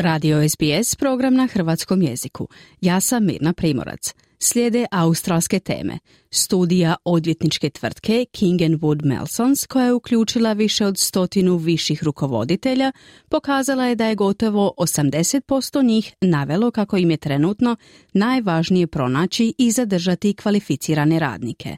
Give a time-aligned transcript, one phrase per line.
[0.00, 2.48] Radio SBS, program na hrvatskom jeziku.
[2.80, 4.14] Ja sam Mirna Primorac.
[4.38, 5.98] Slijede australske teme.
[6.30, 12.92] Studija odvjetničke tvrtke King Wood Melsons, koja je uključila više od stotinu viših rukovoditelja,
[13.28, 17.76] pokazala je da je gotovo 80% njih navelo kako im je trenutno
[18.12, 21.76] najvažnije pronaći i zadržati kvalificirane radnike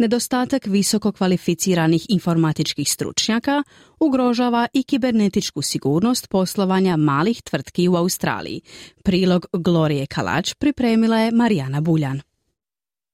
[0.00, 3.62] nedostatak visoko kvalificiranih informatičkih stručnjaka
[4.00, 8.60] ugrožava i kibernetičku sigurnost poslovanja malih tvrtki u Australiji.
[9.04, 12.20] Prilog Glorije Kalač pripremila je Marijana Buljan.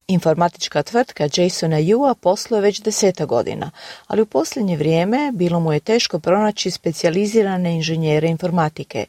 [0.07, 3.71] Informatička tvrtka Jasona Yua posluje već deseta godina,
[4.07, 9.05] ali u posljednje vrijeme bilo mu je teško pronaći specijalizirane inženjere informatike.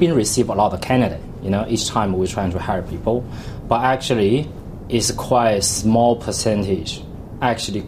[0.00, 3.22] been receive a lot of candidates, you know, each time we're trying to hire people,
[3.68, 4.46] but actually
[4.88, 7.11] it's quite a small percentage
[7.42, 7.82] actually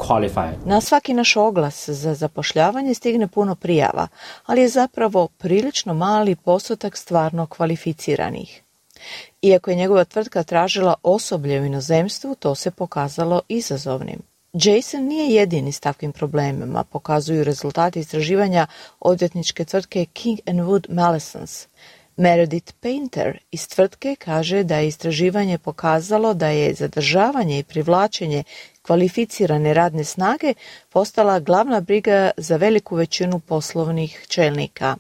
[0.65, 4.09] Na svaki naš oglas za zapošljavanje stigne puno prijava,
[4.47, 8.63] ali je zapravo prilično mali postotak stvarno kvalificiranih.
[9.43, 14.23] Iako je njegova tvrtka tražila osoblje u inozemstvu, to se pokazalo izazovnim.
[14.53, 18.67] Jason nije jedini s takvim problemima, pokazuju rezultati istraživanja
[19.01, 21.67] odvjetničke tvrtke King Wood Mallesons.
[22.17, 28.45] Meredith Painter iz tvrtke kaže da je istraživanje pokazalo da je zadržavanje i privlačenje
[28.83, 30.55] kvalificirane radne snage
[30.89, 34.97] postala glavna briga za veliku većinu poslovnih čelnika.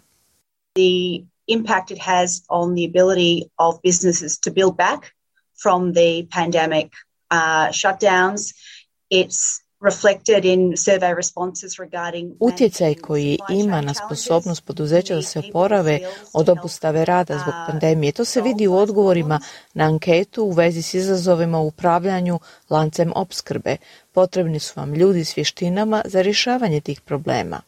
[0.75, 5.15] The impact it has on the ability of businesses to build back
[5.62, 6.87] from the pandemic
[7.31, 8.41] uh, shutdowns.
[9.11, 9.64] It's
[12.41, 15.99] Utjecaj koji ima na sposobnost poduzeća da se oporave
[16.33, 19.41] od obustave rada zbog uh, pandemije, to se vidi u odgovorima
[19.75, 22.39] na anketu u vezi s izazovima u upravljanju
[22.71, 23.77] lancem opskrbe.
[24.13, 27.61] Potrebni su vam ljudi s vještinama za rješavanje tih problema.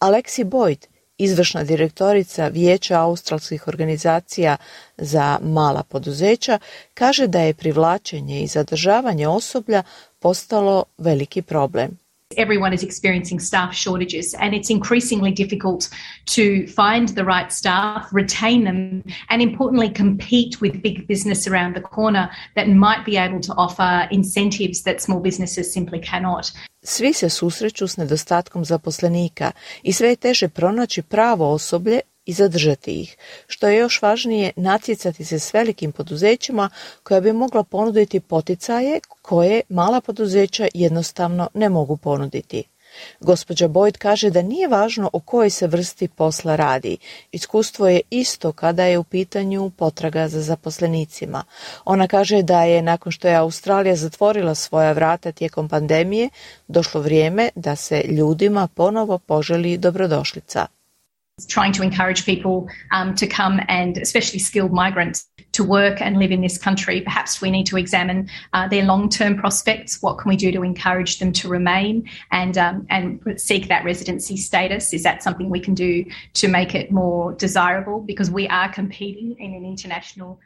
[0.00, 0.86] Alexi Boyd,
[1.18, 4.56] izvršna direktorica Vijeća australskih organizacija
[4.96, 6.58] za mala poduzeća,
[6.94, 9.82] kaže da je privlačenje i zadržavanje osoblja
[10.20, 11.98] postalo veliki problem.
[12.36, 15.88] Everyone is experiencing staff shortages, and it's increasingly difficult
[16.26, 21.82] to find the right staff, retain them, and importantly, compete with big business around the
[21.82, 26.52] corner that might be able to offer incentives that small businesses simply cannot.
[26.82, 29.52] Svi se susreću s nedostatkom zaposlenika
[29.82, 32.00] i sve je teže pronaći pravo osoblje
[32.30, 33.16] i zadržati ih.
[33.46, 36.70] Što je još važnije, natjecati se s velikim poduzećima
[37.02, 42.64] koja bi mogla ponuditi poticaje koje mala poduzeća jednostavno ne mogu ponuditi.
[43.20, 46.96] Gospođa Boyd kaže da nije važno o kojoj se vrsti posla radi.
[47.32, 51.44] Iskustvo je isto kada je u pitanju potraga za zaposlenicima.
[51.84, 56.28] Ona kaže da je nakon što je Australija zatvorila svoja vrata tijekom pandemije,
[56.68, 60.66] došlo vrijeme da se ljudima ponovo poželi dobrodošlica.
[61.46, 66.30] Trying to encourage people um, to come and, especially skilled migrants, to work and live
[66.30, 67.00] in this country.
[67.00, 70.00] Perhaps we need to examine uh, their long-term prospects.
[70.00, 74.36] What can we do to encourage them to remain and um, and seek that residency
[74.36, 74.92] status?
[74.92, 78.00] Is that something we can do to make it more desirable?
[78.00, 80.40] Because we are competing in an international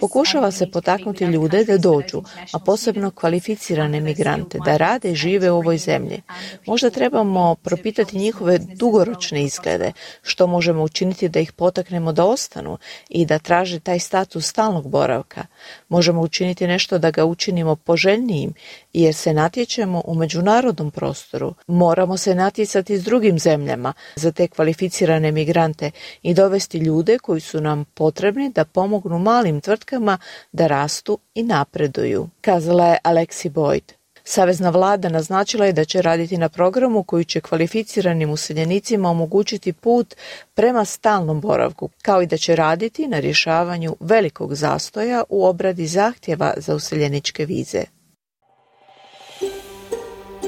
[0.00, 2.22] Pokušava se potaknuti ljude da dođu,
[2.52, 6.22] a posebno kvalificirane migrante, da rade i žive u ovoj zemlji.
[6.66, 12.78] Možda trebamo propitati njihove dugoročne izglede, što možemo učiniti da ih potaknemo da ostanu
[13.08, 15.46] i da traže taj status stalnog boravka.
[15.88, 18.52] Možemo učiniti nešto da ga učinimo poželjnijim,
[18.92, 21.54] jer se natječemo u međunarodnom prostoru.
[21.66, 25.90] Moramo se natjecati s drugim zemljama za te kvalificirane migrante
[26.22, 30.18] i dovesti ljude koji su nam potrebni da pomognu malim tvrtkama
[30.52, 33.92] da rastu i napreduju, kazala je Alexi Boyd.
[34.28, 40.14] Savezna vlada naznačila je da će raditi na programu koji će kvalificiranim useljenicima omogućiti put
[40.54, 46.54] prema stalnom boravku, kao i da će raditi na rješavanju velikog zastoja u obradi zahtjeva
[46.56, 47.95] za useljeničke vize.